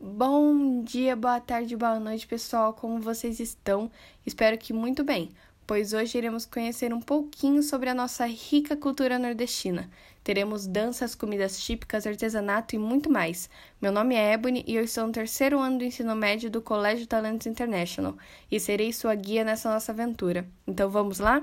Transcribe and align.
Bom 0.00 0.84
dia, 0.84 1.16
boa 1.16 1.40
tarde, 1.40 1.76
boa 1.76 1.98
noite, 1.98 2.24
pessoal. 2.24 2.72
Como 2.72 3.00
vocês 3.00 3.40
estão? 3.40 3.90
Espero 4.24 4.56
que 4.56 4.72
muito 4.72 5.02
bem, 5.02 5.30
pois 5.66 5.92
hoje 5.92 6.16
iremos 6.16 6.46
conhecer 6.46 6.94
um 6.94 7.00
pouquinho 7.00 7.64
sobre 7.64 7.90
a 7.90 7.94
nossa 7.94 8.24
rica 8.24 8.76
cultura 8.76 9.18
nordestina. 9.18 9.90
Teremos 10.22 10.68
danças, 10.68 11.16
comidas 11.16 11.60
típicas, 11.60 12.06
artesanato 12.06 12.76
e 12.76 12.78
muito 12.78 13.10
mais. 13.10 13.50
Meu 13.82 13.90
nome 13.90 14.14
é 14.14 14.34
Ebony 14.34 14.62
e 14.68 14.76
eu 14.76 14.84
estou 14.84 15.04
no 15.04 15.12
terceiro 15.12 15.58
ano 15.58 15.78
do 15.78 15.84
ensino 15.84 16.14
médio 16.14 16.48
do 16.48 16.62
Colégio 16.62 17.04
Talentos 17.04 17.48
International 17.48 18.16
e 18.48 18.60
serei 18.60 18.92
sua 18.92 19.16
guia 19.16 19.42
nessa 19.42 19.68
nossa 19.68 19.90
aventura. 19.90 20.46
Então 20.64 20.88
vamos 20.88 21.18
lá? 21.18 21.42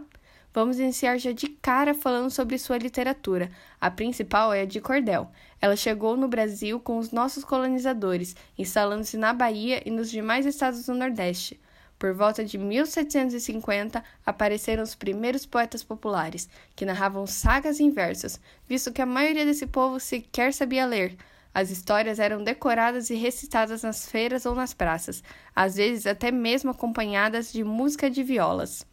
Vamos 0.55 0.79
iniciar 0.79 1.17
já 1.17 1.33
de 1.33 1.49
cara 1.49 1.93
falando 1.93 2.31
sobre 2.31 2.57
sua 2.57 2.77
literatura. 2.77 3.51
A 3.79 3.91
principal 3.91 4.53
é 4.53 4.61
a 4.61 4.65
de 4.65 4.79
cordel. 4.79 5.29
Ela 5.59 5.75
chegou 5.75 6.15
no 6.15 6.29
Brasil 6.29 6.79
com 6.79 6.97
os 6.97 7.11
nossos 7.11 7.43
colonizadores, 7.43 8.37
instalando-se 8.57 9.17
na 9.17 9.33
Bahia 9.33 9.83
e 9.85 9.91
nos 9.91 10.09
demais 10.09 10.45
estados 10.45 10.85
do 10.85 10.95
Nordeste. 10.95 11.59
Por 11.99 12.13
volta 12.13 12.45
de 12.45 12.57
1750, 12.57 14.01
apareceram 14.25 14.81
os 14.81 14.95
primeiros 14.95 15.45
poetas 15.45 15.83
populares, 15.83 16.47
que 16.73 16.85
narravam 16.85 17.27
sagas 17.27 17.81
em 17.81 17.89
versos, 17.89 18.39
visto 18.65 18.93
que 18.93 19.01
a 19.01 19.05
maioria 19.05 19.43
desse 19.43 19.67
povo 19.67 19.99
sequer 19.99 20.53
sabia 20.53 20.85
ler. 20.85 21.17
As 21.53 21.69
histórias 21.69 22.17
eram 22.17 22.41
decoradas 22.41 23.09
e 23.09 23.15
recitadas 23.15 23.83
nas 23.83 24.09
feiras 24.09 24.45
ou 24.45 24.55
nas 24.55 24.73
praças, 24.73 25.21
às 25.53 25.75
vezes 25.75 26.07
até 26.07 26.31
mesmo 26.31 26.71
acompanhadas 26.71 27.51
de 27.51 27.61
música 27.61 28.09
de 28.09 28.23
violas. 28.23 28.85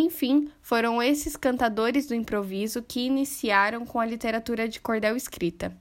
Enfim, 0.00 0.48
foram 0.62 1.02
esses 1.02 1.34
cantadores 1.34 2.06
do 2.06 2.14
improviso 2.14 2.80
que 2.80 3.00
iniciaram 3.00 3.84
com 3.84 3.98
a 3.98 4.06
literatura 4.06 4.68
de 4.68 4.78
cordel 4.78 5.16
escrita. 5.16 5.76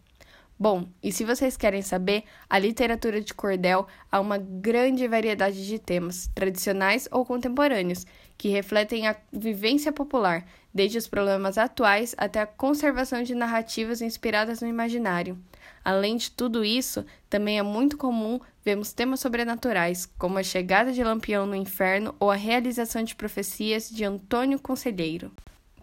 Bom, 0.58 0.88
e 1.04 1.12
se 1.12 1.24
vocês 1.24 1.56
querem 1.56 1.84
saber, 1.84 2.24
a 2.50 2.58
literatura 2.58 3.22
de 3.22 3.32
cordel 3.32 3.86
há 4.12 4.20
uma 4.20 4.40
grande 4.40 5.08
variedade 5.08 5.68
de 5.68 5.78
temas, 5.78 6.32
tradicionais 6.34 7.08
ou 7.12 7.24
contemporâneos, 7.24 8.08
que 8.36 8.50
refletem 8.50 9.06
a 9.06 9.16
vivência 9.32 9.92
popular, 9.92 10.48
desde 10.78 11.00
os 11.00 11.08
problemas 11.08 11.58
atuais 11.58 12.14
até 12.20 12.40
a 12.40 12.46
conservação 12.46 13.24
de 13.24 13.34
narrativas 13.34 14.00
inspiradas 14.00 14.62
no 14.62 14.68
imaginário. 14.68 15.36
Além 15.84 16.16
de 16.18 16.30
tudo 16.30 16.64
isso, 16.64 17.04
também 17.28 17.58
é 17.58 17.64
muito 17.64 17.98
comum 17.98 18.40
vermos 18.64 18.94
temas 18.94 19.20
sobrenaturais, 19.20 20.06
como 20.20 20.38
a 20.38 20.44
chegada 20.44 20.94
de 20.94 21.04
Lampião 21.04 21.48
no 21.48 21.56
inferno 21.56 22.14
ou 22.20 22.30
a 22.30 22.36
realização 22.36 23.02
de 23.04 23.16
profecias 23.16 23.90
de 23.90 24.04
Antônio 24.04 24.60
Conselheiro. 24.60 25.32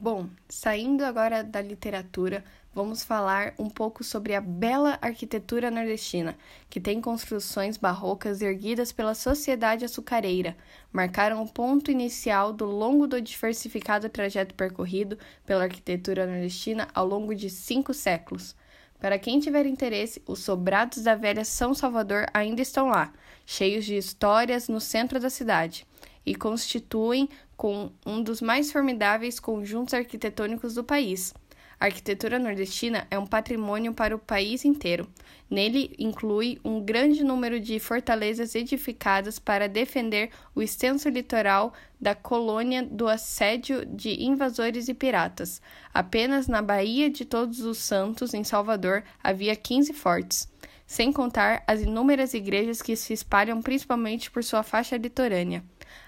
Bom, 0.01 0.28
saindo 0.48 1.05
agora 1.05 1.42
da 1.42 1.61
literatura, 1.61 2.45
vamos 2.75 3.05
falar 3.05 3.55
um 3.58 3.70
pouco 3.70 4.03
sobre 4.03 4.34
a 4.34 4.41
bela 4.41 4.98
arquitetura 5.00 5.70
nordestina, 5.70 6.36
que 6.69 6.80
tem 6.80 7.00
construções 7.00 7.77
barrocas 7.77 8.42
erguidas 8.42 8.91
pela 8.91 9.14
sociedade 9.14 9.84
açucareira, 9.84 10.56
marcaram 10.92 11.42
o 11.42 11.48
ponto 11.48 11.91
inicial 11.91 12.52
do 12.52 12.67
longo 12.67 13.06
do 13.06 13.20
diversificado 13.20 14.08
trajeto 14.08 14.55
percorrido 14.55 15.17
pela 15.47 15.64
arquitetura 15.64 16.27
nordestina 16.27 16.89
ao 16.92 17.06
longo 17.06 17.34
de 17.34 17.48
cinco 17.48 17.95
séculos. 17.95 18.56
Para 18.98 19.19
quem 19.19 19.39
tiver 19.39 19.67
interesse, 19.67 20.22
os 20.27 20.41
sobrados 20.41 21.02
da 21.02 21.14
velha 21.14 21.45
São 21.45 21.75
Salvador 21.75 22.27
ainda 22.34 22.62
estão 22.62 22.89
lá, 22.89 23.12
cheios 23.47 23.84
de 23.84 23.97
histórias 23.97 24.69
no 24.69 24.80
centro 24.80 25.20
da 25.20 25.30
cidade, 25.30 25.86
e 26.27 26.34
constituem 26.34 27.28
com 27.56 27.92
um 28.05 28.22
dos 28.22 28.41
mais 28.41 28.72
formidáveis 28.72 29.39
conjuntos 29.39 29.95
arquitetônicos 29.95 30.75
do 30.75 30.83
país. 30.83 31.34
A 31.78 31.86
arquitetura 31.86 32.39
nordestina 32.39 33.06
é 33.11 33.19
um 33.19 33.27
patrimônio 33.27 33.92
para 33.92 34.14
o 34.14 34.19
país 34.19 34.64
inteiro. 34.64 35.08
Nele 35.50 35.94
inclui 35.98 36.58
um 36.64 36.80
grande 36.80 37.22
número 37.22 37.61
de 37.61 37.78
fortalezas 37.78 38.55
edificadas 38.55 39.39
para 39.39 39.69
defender 39.69 40.30
o 40.55 40.62
extenso 40.62 41.08
litoral 41.08 41.72
da 42.00 42.14
colônia 42.14 42.83
do 42.83 43.08
assédio 43.08 43.84
de 43.86 44.22
invasores 44.25 44.89
e 44.89 44.95
piratas. 44.95 45.61
Apenas 45.92 46.48
na 46.48 46.62
Baía 46.62 47.11
de 47.11 47.24
Todos 47.24 47.61
os 47.61 47.79
Santos, 47.79 48.35
em 48.35 48.45
Salvador, 48.45 49.05
havia 49.23 49.55
15 49.55 49.92
fortes, 49.92 50.48
sem 50.86 51.12
contar 51.12 51.62
as 51.67 51.83
inúmeras 51.83 52.35
igrejas 52.35 52.83
que 52.83 52.96
se 52.96 53.12
espalham 53.12 53.62
principalmente 53.62 54.30
por 54.30 54.42
sua 54.42 54.62
faixa 54.62 54.96
litorânea. 54.96 55.62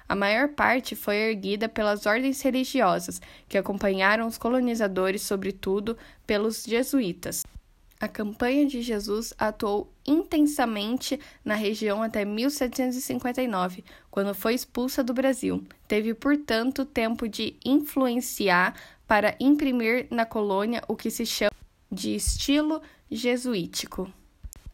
A 0.09 0.15
maior 0.15 0.49
parte 0.49 0.95
foi 0.95 1.17
erguida 1.17 1.69
pelas 1.69 2.07
ordens 2.07 2.41
religiosas, 2.43 3.21
que 3.49 3.59
acompanharam 3.59 4.27
os 4.27 4.39
colonizadores, 4.39 5.23
sobretudo 5.23 5.97
pelos 6.27 6.65
jesuítas. 6.65 7.45
A 7.99 8.07
campanha 8.07 8.67
de 8.67 8.83
Jesus 8.83 9.33
atuou 9.39 9.91
intensamente 10.07 11.19
na 11.43 11.55
região 11.55 12.03
até 12.03 12.27
1759, 12.27 13.83
quando 14.11 14.35
foi 14.35 14.55
expulsa 14.55 15.03
do 15.03 15.15
Brasil. 15.15 15.65
Teve, 15.89 16.13
portanto, 16.13 16.85
tempo 16.85 17.27
de 17.27 17.57
influenciar 17.65 18.75
para 19.07 19.35
imprimir 19.41 20.07
na 20.11 20.27
colônia 20.27 20.83
o 20.87 20.95
que 20.95 21.11
se 21.11 21.25
chama 21.25 21.53
de 21.91 22.15
estilo 22.15 22.83
jesuítico. 23.11 24.13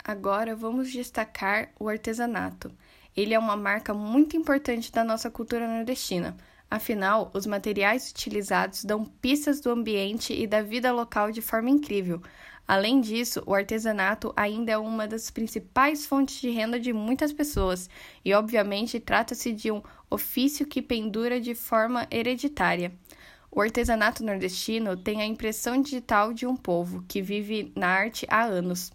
Agora 0.05 0.57
vamos 0.57 0.91
destacar 0.91 1.71
o 1.79 1.89
artesanato. 1.89 2.73
Ele 3.17 3.35
é 3.35 3.39
uma 3.39 3.57
marca 3.57 3.93
muito 3.93 4.37
importante 4.37 4.91
da 4.91 5.05
nossa 5.05 5.31
cultura 5.31 5.69
nordestina. 5.69 6.37
Afinal, 6.71 7.31
os 7.35 7.45
materiais 7.45 8.11
utilizados 8.11 8.83
dão 8.83 9.05
pistas 9.05 9.61
do 9.61 9.71
ambiente 9.71 10.33
e 10.33 10.47
da 10.47 10.63
vida 10.63 10.91
local 10.91 11.31
de 11.31 11.43
forma 11.43 11.69
incrível. 11.69 12.23
Além 12.67 13.01
disso, 13.01 13.43
o 13.45 13.55
artesanato 13.55 14.33
ainda 14.35 14.73
é 14.73 14.79
uma 14.79 15.07
das 15.07 15.31
principais 15.31 16.07
fontes 16.07 16.41
de 16.41 16.49
renda 16.49 16.81
de 16.81 16.93
muitas 16.93 17.33
pessoas, 17.33 17.91
e 18.25 18.33
obviamente 18.33 18.99
trata-se 18.99 19.53
de 19.53 19.71
um 19.71 19.83
ofício 20.09 20.67
que 20.67 20.81
pendura 20.81 21.39
de 21.39 21.55
forma 21.55 22.07
hereditária. 22.11 22.93
O 23.51 23.61
artesanato 23.61 24.25
nordestino 24.25 24.97
tem 24.97 25.21
a 25.21 25.27
impressão 25.27 25.83
digital 25.83 26.33
de 26.33 26.47
um 26.47 26.57
povo 26.57 27.05
que 27.07 27.21
vive 27.21 27.71
na 27.77 27.89
arte 27.89 28.27
há 28.31 28.45
anos. 28.45 28.91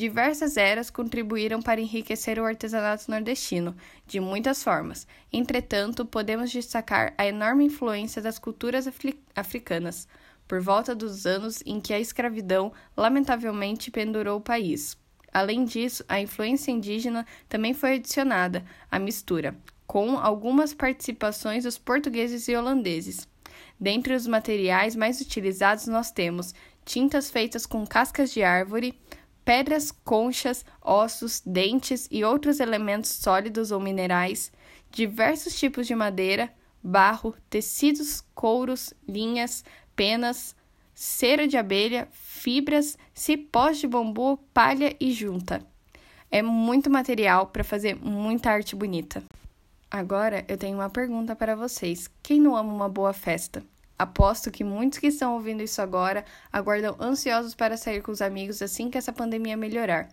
Diversas 0.00 0.56
eras 0.56 0.88
contribuíram 0.88 1.60
para 1.60 1.78
enriquecer 1.78 2.38
o 2.38 2.46
artesanato 2.46 3.10
nordestino, 3.10 3.76
de 4.06 4.18
muitas 4.18 4.64
formas. 4.64 5.06
Entretanto, 5.30 6.06
podemos 6.06 6.50
destacar 6.50 7.12
a 7.18 7.26
enorme 7.26 7.66
influência 7.66 8.22
das 8.22 8.38
culturas 8.38 8.88
africanas, 9.36 10.08
por 10.48 10.58
volta 10.62 10.94
dos 10.94 11.26
anos 11.26 11.62
em 11.66 11.78
que 11.82 11.92
a 11.92 12.00
escravidão 12.00 12.72
lamentavelmente 12.96 13.90
pendurou 13.90 14.38
o 14.38 14.40
país. 14.40 14.96
Além 15.30 15.66
disso, 15.66 16.02
a 16.08 16.18
influência 16.18 16.70
indígena 16.70 17.26
também 17.46 17.74
foi 17.74 17.96
adicionada 17.96 18.64
à 18.90 18.98
mistura, 18.98 19.54
com 19.86 20.16
algumas 20.16 20.72
participações 20.72 21.64
dos 21.64 21.76
portugueses 21.76 22.48
e 22.48 22.56
holandeses. 22.56 23.28
Dentre 23.78 24.14
os 24.14 24.26
materiais 24.26 24.96
mais 24.96 25.20
utilizados, 25.20 25.86
nós 25.88 26.10
temos 26.10 26.54
tintas 26.86 27.30
feitas 27.30 27.66
com 27.66 27.86
cascas 27.86 28.32
de 28.32 28.42
árvore, 28.42 28.98
pedras, 29.44 29.90
conchas, 29.90 30.64
ossos, 30.80 31.42
dentes 31.44 32.08
e 32.10 32.24
outros 32.24 32.60
elementos 32.60 33.10
sólidos 33.10 33.70
ou 33.70 33.80
minerais, 33.80 34.52
diversos 34.90 35.58
tipos 35.58 35.86
de 35.86 35.94
madeira, 35.94 36.52
barro, 36.82 37.34
tecidos, 37.48 38.24
couros, 38.34 38.92
linhas, 39.06 39.64
penas, 39.94 40.54
cera 40.94 41.46
de 41.46 41.56
abelha, 41.56 42.08
fibras, 42.12 42.98
cipós 43.14 43.78
de 43.78 43.86
bambu, 43.86 44.38
palha 44.52 44.94
e 45.00 45.12
junta. 45.12 45.64
É 46.30 46.42
muito 46.42 46.90
material 46.90 47.46
para 47.46 47.64
fazer 47.64 47.96
muita 47.96 48.50
arte 48.50 48.76
bonita. 48.76 49.22
Agora 49.90 50.44
eu 50.46 50.56
tenho 50.56 50.76
uma 50.76 50.88
pergunta 50.88 51.34
para 51.34 51.56
vocês: 51.56 52.08
quem 52.22 52.40
não 52.40 52.56
ama 52.56 52.72
uma 52.72 52.88
boa 52.88 53.12
festa? 53.12 53.64
Aposto 54.00 54.50
que 54.50 54.64
muitos 54.64 54.98
que 54.98 55.08
estão 55.08 55.34
ouvindo 55.34 55.62
isso 55.62 55.82
agora 55.82 56.24
aguardam 56.50 56.96
ansiosos 56.98 57.54
para 57.54 57.76
sair 57.76 58.00
com 58.00 58.10
os 58.10 58.22
amigos 58.22 58.62
assim 58.62 58.88
que 58.88 58.96
essa 58.96 59.12
pandemia 59.12 59.58
melhorar. 59.58 60.08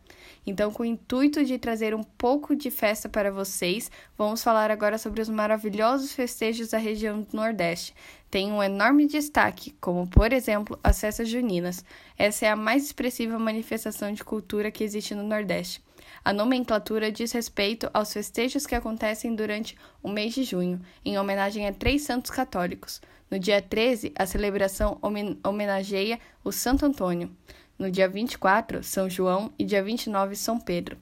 Então, 0.45 0.73
com 0.73 0.83
o 0.83 0.85
intuito 0.85 1.45
de 1.45 1.57
trazer 1.57 1.95
um 1.95 2.03
pouco 2.03 2.53
de 2.53 2.69
festa 2.69 3.07
para 3.07 3.31
vocês, 3.31 3.89
vamos 4.17 4.43
falar 4.43 4.71
agora 4.71 4.97
sobre 4.97 5.21
os 5.21 5.29
maravilhosos 5.29 6.11
festejos 6.11 6.67
da 6.67 6.77
região 6.77 7.21
do 7.21 7.33
Nordeste. 7.33 7.95
Tem 8.29 8.51
um 8.51 8.61
enorme 8.61 9.07
destaque, 9.07 9.73
como 9.79 10.05
por 10.05 10.33
exemplo 10.33 10.77
as 10.83 10.99
festas 10.99 11.29
juninas. 11.29 11.85
Essa 12.17 12.47
é 12.47 12.49
a 12.49 12.57
mais 12.57 12.83
expressiva 12.83 13.39
manifestação 13.39 14.11
de 14.11 14.21
cultura 14.21 14.69
que 14.69 14.83
existe 14.83 15.15
no 15.15 15.23
Nordeste. 15.23 15.81
A 16.27 16.33
nomenclatura 16.33 17.09
diz 17.09 17.31
respeito 17.31 17.89
aos 17.93 18.11
festejos 18.11 18.67
que 18.67 18.75
acontecem 18.75 19.33
durante 19.33 19.77
o 20.03 20.09
mês 20.09 20.33
de 20.33 20.43
junho, 20.43 20.81
em 21.05 21.17
homenagem 21.17 21.65
a 21.65 21.71
três 21.71 22.01
santos 22.01 22.29
católicos. 22.29 23.01
No 23.31 23.39
dia 23.39 23.61
13, 23.61 24.11
a 24.13 24.25
celebração 24.25 24.99
homenageia 25.41 26.19
o 26.43 26.51
Santo 26.51 26.85
Antônio. 26.85 27.33
No 27.79 27.89
dia 27.89 28.09
24, 28.09 28.83
São 28.83 29.09
João 29.09 29.53
e 29.57 29.63
dia 29.63 29.81
29, 29.81 30.35
São 30.35 30.59
Pedro. 30.59 30.97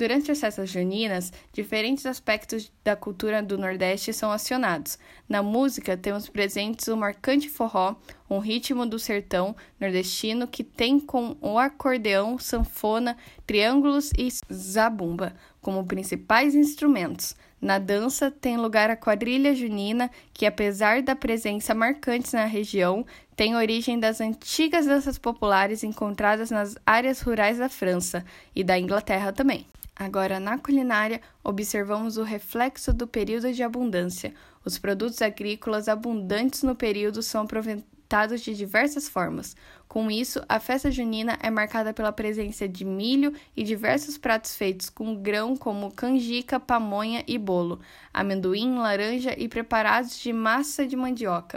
Durante 0.00 0.32
as 0.32 0.40
festas 0.40 0.70
juninas, 0.70 1.30
diferentes 1.52 2.06
aspectos 2.06 2.72
da 2.82 2.96
cultura 2.96 3.42
do 3.42 3.58
Nordeste 3.58 4.14
são 4.14 4.32
acionados. 4.32 4.98
Na 5.28 5.42
música, 5.42 5.94
temos 5.94 6.26
presentes 6.26 6.88
o 6.88 6.96
marcante 6.96 7.50
forró, 7.50 7.96
um 8.30 8.38
ritmo 8.38 8.86
do 8.86 8.98
sertão 8.98 9.54
nordestino 9.78 10.48
que 10.48 10.64
tem 10.64 10.98
com 10.98 11.36
o 11.42 11.58
acordeão, 11.58 12.38
sanfona, 12.38 13.14
triângulos 13.46 14.10
e 14.16 14.32
zabumba 14.50 15.34
como 15.60 15.84
principais 15.84 16.54
instrumentos. 16.54 17.36
Na 17.60 17.78
dança 17.78 18.30
tem 18.30 18.56
lugar 18.56 18.88
a 18.88 18.96
quadrilha 18.96 19.54
junina, 19.54 20.10
que 20.32 20.46
apesar 20.46 21.02
da 21.02 21.14
presença 21.14 21.74
marcante 21.74 22.32
na 22.32 22.46
região, 22.46 23.04
tem 23.40 23.56
origem 23.56 23.98
das 23.98 24.20
antigas 24.20 24.84
danças 24.84 25.16
populares 25.16 25.82
encontradas 25.82 26.50
nas 26.50 26.76
áreas 26.84 27.22
rurais 27.22 27.56
da 27.56 27.70
França 27.70 28.22
e 28.54 28.62
da 28.62 28.78
Inglaterra 28.78 29.32
também. 29.32 29.64
Agora, 29.96 30.38
na 30.38 30.58
culinária, 30.58 31.22
observamos 31.42 32.18
o 32.18 32.22
reflexo 32.22 32.92
do 32.92 33.06
período 33.06 33.50
de 33.50 33.62
abundância. 33.62 34.34
Os 34.62 34.76
produtos 34.76 35.22
agrícolas 35.22 35.88
abundantes 35.88 36.62
no 36.62 36.74
período 36.74 37.22
são 37.22 37.44
aproveitados 37.44 38.42
de 38.42 38.54
diversas 38.54 39.08
formas. 39.08 39.56
Com 39.88 40.10
isso, 40.10 40.44
a 40.46 40.60
festa 40.60 40.90
junina 40.90 41.38
é 41.42 41.48
marcada 41.48 41.94
pela 41.94 42.12
presença 42.12 42.68
de 42.68 42.84
milho 42.84 43.32
e 43.56 43.62
diversos 43.62 44.18
pratos 44.18 44.54
feitos 44.54 44.90
com 44.90 45.14
grão 45.14 45.56
como 45.56 45.90
canjica, 45.90 46.60
pamonha 46.60 47.24
e 47.26 47.38
bolo, 47.38 47.80
amendoim, 48.12 48.74
laranja 48.74 49.34
e 49.38 49.48
preparados 49.48 50.18
de 50.18 50.30
massa 50.30 50.86
de 50.86 50.94
mandioca. 50.94 51.56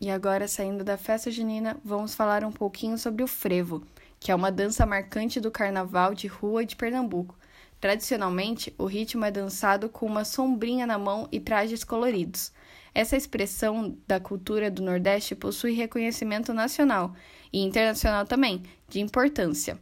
E 0.00 0.10
agora, 0.10 0.46
saindo 0.46 0.84
da 0.84 0.96
festa 0.96 1.30
junina, 1.30 1.76
vamos 1.84 2.14
falar 2.14 2.44
um 2.44 2.52
pouquinho 2.52 2.96
sobre 2.96 3.24
o 3.24 3.26
frevo, 3.26 3.82
que 4.20 4.30
é 4.30 4.34
uma 4.34 4.52
dança 4.52 4.86
marcante 4.86 5.40
do 5.40 5.50
carnaval 5.50 6.14
de 6.14 6.28
rua 6.28 6.64
de 6.64 6.76
Pernambuco. 6.76 7.36
Tradicionalmente, 7.80 8.72
o 8.78 8.86
ritmo 8.86 9.24
é 9.24 9.30
dançado 9.30 9.88
com 9.88 10.06
uma 10.06 10.24
sombrinha 10.24 10.86
na 10.86 10.98
mão 10.98 11.28
e 11.32 11.40
trajes 11.40 11.82
coloridos. 11.82 12.52
Essa 12.94 13.16
expressão 13.16 13.96
da 14.06 14.18
cultura 14.18 14.70
do 14.70 14.82
Nordeste 14.82 15.34
possui 15.34 15.72
reconhecimento 15.72 16.52
nacional 16.52 17.14
e 17.52 17.60
internacional 17.60 18.24
também, 18.24 18.62
de 18.88 19.00
importância. 19.00 19.78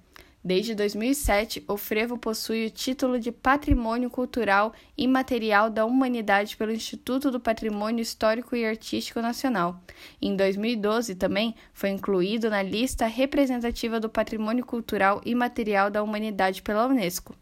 Desde 0.46 0.76
2007, 0.76 1.64
o 1.66 1.76
frevo 1.76 2.16
possui 2.16 2.66
o 2.66 2.70
título 2.70 3.19
de 3.19 3.32
Patrimônio 3.32 4.08
Cultural 4.08 4.72
Imaterial 4.96 5.69
da 5.69 5.84
Humanidade 5.84 6.56
pelo 6.56 6.70
Instituto 6.70 7.32
do 7.32 7.40
Patrimônio 7.40 8.00
Histórico 8.00 8.54
e 8.54 8.64
Artístico 8.64 9.20
Nacional. 9.20 9.82
Em 10.22 10.37
2012, 10.37 11.16
também 11.16 11.56
foi 11.72 11.88
incluído 11.88 12.48
na 12.48 12.62
lista 12.62 13.06
representativa 13.06 13.98
do 13.98 14.08
Patrimônio 14.08 14.64
Cultural 14.64 15.20
Imaterial 15.26 15.90
da 15.90 16.00
Humanidade 16.00 16.62
pela 16.62 16.87
Unesco. 16.87 17.34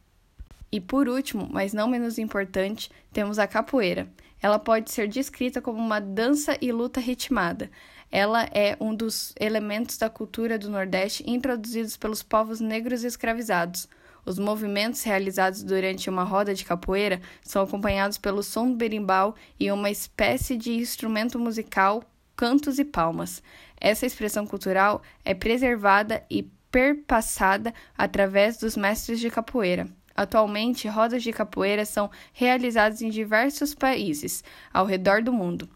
E 0.72 0.80
por 0.80 1.06
último, 1.06 1.46
mas 1.52 1.74
não 1.74 1.86
menos 1.86 2.16
importante, 2.16 2.90
temos 3.12 3.38
a 3.38 3.46
capoeira. 3.46 4.08
Ela 4.40 4.58
pode 4.58 4.90
ser 4.90 5.08
descrita 5.08 5.60
como 5.60 5.78
uma 5.78 6.00
dança 6.00 6.56
e 6.58 6.72
luta 6.72 7.00
ritmada. 7.00 7.70
Ela 8.14 8.48
é 8.52 8.76
um 8.78 8.94
dos 8.94 9.34
elementos 9.40 9.98
da 9.98 10.08
cultura 10.08 10.56
do 10.56 10.70
Nordeste 10.70 11.28
introduzidos 11.28 11.96
pelos 11.96 12.22
povos 12.22 12.60
negros 12.60 13.02
escravizados. 13.02 13.88
Os 14.24 14.38
movimentos 14.38 15.02
realizados 15.02 15.64
durante 15.64 16.08
uma 16.08 16.22
roda 16.22 16.54
de 16.54 16.64
capoeira 16.64 17.20
são 17.42 17.64
acompanhados 17.64 18.16
pelo 18.16 18.40
som 18.40 18.70
do 18.70 18.76
berimbau 18.76 19.34
e 19.58 19.68
uma 19.72 19.90
espécie 19.90 20.56
de 20.56 20.74
instrumento 20.74 21.40
musical, 21.40 22.04
cantos 22.36 22.78
e 22.78 22.84
palmas. 22.84 23.42
Essa 23.80 24.06
expressão 24.06 24.46
cultural 24.46 25.02
é 25.24 25.34
preservada 25.34 26.24
e 26.30 26.44
perpassada 26.70 27.74
através 27.98 28.58
dos 28.58 28.76
mestres 28.76 29.18
de 29.18 29.28
capoeira. 29.28 29.88
Atualmente, 30.14 30.86
rodas 30.86 31.20
de 31.20 31.32
capoeira 31.32 31.84
são 31.84 32.08
realizadas 32.32 33.02
em 33.02 33.10
diversos 33.10 33.74
países 33.74 34.44
ao 34.72 34.86
redor 34.86 35.20
do 35.20 35.32
mundo, 35.32 35.68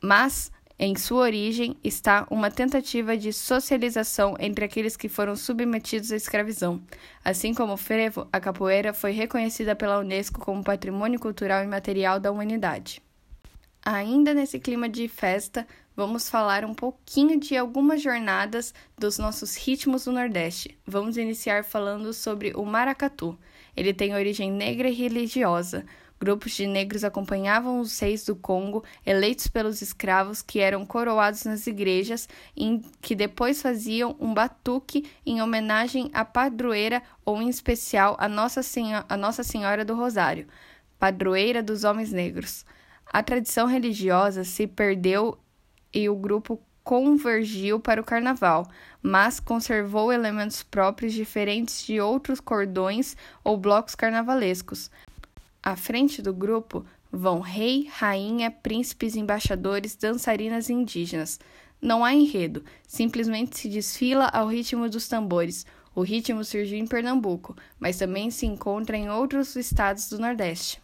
mas 0.00 0.52
em 0.78 0.96
sua 0.96 1.22
origem 1.22 1.76
está 1.84 2.26
uma 2.30 2.50
tentativa 2.50 3.16
de 3.16 3.32
socialização 3.32 4.36
entre 4.40 4.64
aqueles 4.64 4.96
que 4.96 5.08
foram 5.08 5.36
submetidos 5.36 6.10
à 6.10 6.16
escravidão. 6.16 6.82
Assim 7.24 7.54
como 7.54 7.74
o 7.74 7.76
frevo, 7.76 8.26
a 8.32 8.40
capoeira 8.40 8.92
foi 8.92 9.12
reconhecida 9.12 9.76
pela 9.76 9.98
Unesco 9.98 10.40
como 10.40 10.64
Patrimônio 10.64 11.20
Cultural 11.20 11.62
e 11.62 11.66
Material 11.66 12.18
da 12.18 12.32
Humanidade. 12.32 13.02
Ainda 13.84 14.32
nesse 14.32 14.58
clima 14.60 14.88
de 14.88 15.08
festa, 15.08 15.66
vamos 15.96 16.28
falar 16.28 16.64
um 16.64 16.74
pouquinho 16.74 17.38
de 17.38 17.56
algumas 17.56 18.00
jornadas 18.00 18.72
dos 18.96 19.18
nossos 19.18 19.56
ritmos 19.56 20.04
do 20.04 20.12
Nordeste. 20.12 20.78
Vamos 20.86 21.16
iniciar 21.16 21.64
falando 21.64 22.12
sobre 22.12 22.52
o 22.54 22.64
maracatu. 22.64 23.36
Ele 23.76 23.92
tem 23.92 24.14
origem 24.14 24.52
negra 24.52 24.88
e 24.88 24.94
religiosa. 24.94 25.84
Grupos 26.22 26.52
de 26.52 26.68
negros 26.68 27.02
acompanhavam 27.02 27.80
os 27.80 27.98
reis 27.98 28.24
do 28.24 28.36
Congo, 28.36 28.84
eleitos 29.04 29.48
pelos 29.48 29.82
escravos, 29.82 30.40
que 30.40 30.60
eram 30.60 30.86
coroados 30.86 31.44
nas 31.44 31.66
igrejas, 31.66 32.28
em 32.56 32.80
que 33.00 33.16
depois 33.16 33.60
faziam 33.60 34.14
um 34.20 34.32
batuque 34.32 35.10
em 35.26 35.42
homenagem 35.42 36.12
à 36.14 36.24
padroeira 36.24 37.02
ou, 37.24 37.42
em 37.42 37.48
especial, 37.48 38.14
à 38.20 38.28
Nossa 38.28 38.60
a 39.08 39.16
Nossa 39.16 39.42
Senhora 39.42 39.84
do 39.84 39.96
Rosário, 39.96 40.46
padroeira 40.96 41.60
dos 41.60 41.82
homens 41.82 42.12
negros. 42.12 42.64
A 43.04 43.20
tradição 43.20 43.66
religiosa 43.66 44.44
se 44.44 44.68
perdeu 44.68 45.36
e 45.92 46.08
o 46.08 46.14
grupo 46.14 46.62
convergiu 46.84 47.80
para 47.80 48.00
o 48.00 48.04
carnaval, 48.04 48.68
mas 49.02 49.40
conservou 49.40 50.12
elementos 50.12 50.62
próprios 50.62 51.14
diferentes 51.14 51.84
de 51.84 52.00
outros 52.00 52.38
cordões 52.38 53.16
ou 53.42 53.56
blocos 53.56 53.96
carnavalescos. 53.96 54.88
À 55.62 55.76
frente 55.76 56.20
do 56.20 56.34
grupo 56.34 56.84
vão 57.10 57.38
rei, 57.38 57.88
rainha, 57.92 58.50
príncipes, 58.50 59.14
embaixadores, 59.14 59.94
dançarinas 59.94 60.68
indígenas. 60.68 61.38
Não 61.80 62.04
há 62.04 62.12
enredo, 62.12 62.64
simplesmente 62.86 63.58
se 63.58 63.68
desfila 63.68 64.26
ao 64.26 64.48
ritmo 64.48 64.88
dos 64.88 65.06
tambores. 65.06 65.64
O 65.94 66.02
ritmo 66.02 66.42
surgiu 66.42 66.78
em 66.78 66.86
Pernambuco, 66.86 67.54
mas 67.78 67.98
também 67.98 68.30
se 68.30 68.46
encontra 68.46 68.96
em 68.96 69.10
outros 69.10 69.54
estados 69.54 70.08
do 70.08 70.18
Nordeste. 70.18 70.80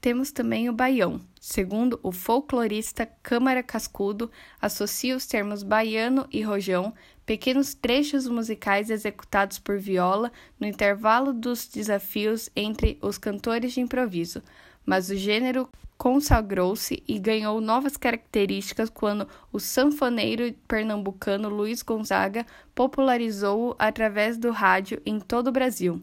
Temos 0.00 0.32
também 0.32 0.68
o 0.68 0.72
baião. 0.72 1.20
Segundo 1.40 1.98
o 2.02 2.12
folclorista 2.12 3.06
Câmara 3.22 3.62
Cascudo, 3.62 4.30
associa 4.60 5.16
os 5.16 5.26
termos 5.26 5.62
baiano 5.62 6.26
e 6.30 6.42
rojão, 6.42 6.92
pequenos 7.24 7.74
trechos 7.74 8.26
musicais 8.26 8.90
executados 8.90 9.58
por 9.58 9.78
viola 9.78 10.32
no 10.58 10.66
intervalo 10.66 11.32
dos 11.32 11.66
desafios 11.66 12.50
entre 12.54 12.98
os 13.00 13.18
cantores 13.18 13.72
de 13.72 13.80
improviso. 13.80 14.42
Mas 14.84 15.10
o 15.10 15.16
gênero 15.16 15.68
consagrou-se 15.96 17.02
e 17.06 17.18
ganhou 17.18 17.60
novas 17.60 17.96
características 17.96 18.90
quando 18.90 19.28
o 19.52 19.60
sanfoneiro 19.60 20.52
pernambucano 20.66 21.48
Luiz 21.48 21.82
Gonzaga 21.82 22.44
popularizou-o 22.74 23.76
através 23.78 24.36
do 24.36 24.50
rádio 24.50 25.00
em 25.06 25.20
todo 25.20 25.48
o 25.48 25.52
Brasil 25.52 26.02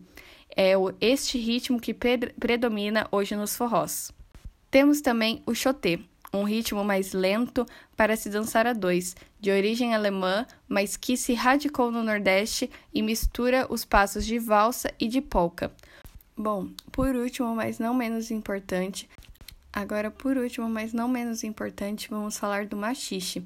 é 0.55 0.73
este 0.99 1.37
ritmo 1.37 1.79
que 1.79 1.93
predomina 1.93 3.07
hoje 3.11 3.35
nos 3.35 3.55
forrós. 3.55 4.11
Temos 4.69 5.01
também 5.01 5.41
o 5.45 5.53
chotê, 5.53 5.99
um 6.33 6.43
ritmo 6.43 6.83
mais 6.83 7.13
lento 7.13 7.65
para 7.95 8.15
se 8.15 8.29
dançar 8.29 8.67
a 8.67 8.73
dois, 8.73 9.15
de 9.39 9.51
origem 9.51 9.93
alemã, 9.93 10.45
mas 10.67 10.95
que 10.95 11.17
se 11.17 11.33
radicou 11.33 11.91
no 11.91 12.03
Nordeste 12.03 12.69
e 12.93 13.01
mistura 13.01 13.67
os 13.69 13.85
passos 13.85 14.25
de 14.25 14.37
valsa 14.39 14.91
e 14.99 15.07
de 15.07 15.21
polka. 15.21 15.71
Bom, 16.37 16.69
por 16.91 17.15
último, 17.15 17.53
mas 17.55 17.79
não 17.79 17.93
menos 17.93 18.31
importante, 18.31 19.09
agora 19.73 20.09
por 20.09 20.37
último, 20.37 20.69
mas 20.69 20.93
não 20.93 21.07
menos 21.07 21.43
importante, 21.43 22.09
vamos 22.09 22.37
falar 22.37 22.65
do 22.65 22.77
machixe, 22.77 23.43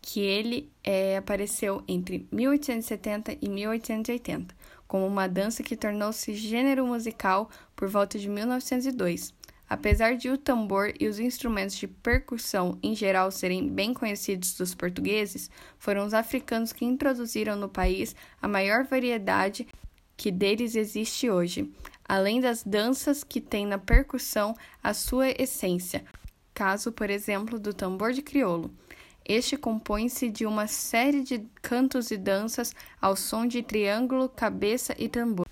que 0.00 0.20
ele 0.20 0.70
é, 0.84 1.16
apareceu 1.16 1.82
entre 1.88 2.28
1870 2.30 3.38
e 3.40 3.48
1880 3.48 4.54
como 4.86 5.06
uma 5.06 5.28
dança 5.28 5.62
que 5.62 5.76
tornou-se 5.76 6.34
gênero 6.34 6.86
musical 6.86 7.50
por 7.74 7.88
volta 7.88 8.18
de 8.18 8.28
1902. 8.28 9.34
Apesar 9.68 10.16
de 10.16 10.30
o 10.30 10.38
tambor 10.38 10.92
e 10.98 11.08
os 11.08 11.18
instrumentos 11.18 11.76
de 11.76 11.88
percussão 11.88 12.78
em 12.82 12.94
geral 12.94 13.30
serem 13.30 13.68
bem 13.68 13.92
conhecidos 13.92 14.54
dos 14.54 14.74
portugueses, 14.74 15.50
foram 15.78 16.06
os 16.06 16.14
africanos 16.14 16.72
que 16.72 16.84
introduziram 16.84 17.56
no 17.56 17.68
país 17.68 18.14
a 18.40 18.46
maior 18.46 18.84
variedade 18.84 19.66
que 20.16 20.30
deles 20.30 20.76
existe 20.76 21.28
hoje, 21.28 21.70
além 22.08 22.40
das 22.40 22.62
danças 22.62 23.24
que 23.24 23.40
têm 23.40 23.66
na 23.66 23.78
percussão 23.78 24.54
a 24.82 24.94
sua 24.94 25.30
essência, 25.30 26.04
caso, 26.54 26.92
por 26.92 27.10
exemplo, 27.10 27.58
do 27.58 27.74
tambor 27.74 28.12
de 28.12 28.22
crioulo. 28.22 28.72
Este 29.28 29.56
compõe-se 29.56 30.30
de 30.30 30.46
uma 30.46 30.68
série 30.68 31.24
de 31.24 31.44
cantos 31.60 32.12
e 32.12 32.16
danças 32.16 32.72
ao 33.00 33.16
som 33.16 33.44
de 33.44 33.60
triângulo, 33.60 34.28
cabeça 34.28 34.94
e 34.96 35.08
tambor. 35.08 35.45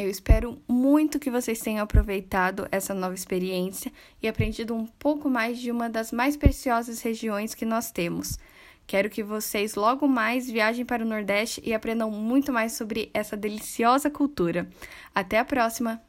Eu 0.00 0.08
espero 0.08 0.58
muito 0.66 1.18
que 1.18 1.30
vocês 1.30 1.60
tenham 1.60 1.84
aproveitado 1.84 2.66
essa 2.72 2.94
nova 2.94 3.14
experiência 3.14 3.92
e 4.22 4.26
aprendido 4.26 4.74
um 4.74 4.86
pouco 4.86 5.28
mais 5.28 5.58
de 5.58 5.70
uma 5.70 5.90
das 5.90 6.10
mais 6.10 6.38
preciosas 6.38 7.02
regiões 7.02 7.54
que 7.54 7.66
nós 7.66 7.90
temos. 7.90 8.38
Quero 8.86 9.10
que 9.10 9.22
vocês 9.22 9.74
logo 9.74 10.08
mais 10.08 10.50
viajem 10.50 10.86
para 10.86 11.04
o 11.04 11.06
Nordeste 11.06 11.60
e 11.62 11.74
aprendam 11.74 12.10
muito 12.10 12.50
mais 12.50 12.72
sobre 12.72 13.10
essa 13.12 13.36
deliciosa 13.36 14.08
cultura. 14.08 14.70
Até 15.14 15.38
a 15.38 15.44
próxima! 15.44 16.00